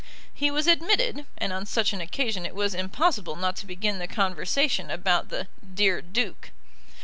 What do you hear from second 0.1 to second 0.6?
He